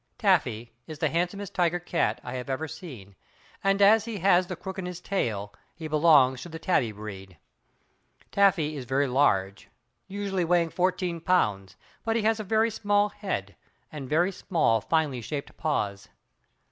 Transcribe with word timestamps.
Taffy 0.17 0.73
is 0.87 0.97
the 0.97 1.09
handsomest 1.09 1.53
tiger 1.53 1.77
cat 1.77 2.19
I 2.23 2.33
have 2.33 2.49
ever 2.49 2.67
seen, 2.67 3.13
and 3.63 3.79
as 3.83 4.05
he 4.05 4.17
has 4.17 4.47
the 4.47 4.55
crook 4.55 4.79
in 4.79 4.87
his 4.87 4.99
tail, 4.99 5.53
he 5.75 5.87
belongs 5.87 6.41
to 6.41 6.49
the 6.49 6.57
Tabby 6.57 6.91
breed. 6.91 7.37
Taffy 8.31 8.75
is 8.75 8.85
very 8.85 9.05
large, 9.05 9.69
usually 10.07 10.43
weighing 10.43 10.69
fourteen 10.71 11.19
pounds, 11.21 11.75
but 12.03 12.15
he 12.15 12.23
has 12.23 12.39
a 12.39 12.43
very 12.43 12.71
small 12.71 13.09
head, 13.09 13.55
and 13.91 14.09
very 14.09 14.31
small, 14.31 14.81
finely 14.81 15.21
shaped 15.21 15.55
paws. 15.55 16.09